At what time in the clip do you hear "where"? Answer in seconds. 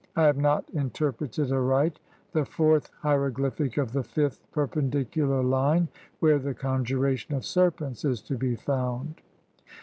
6.19-6.39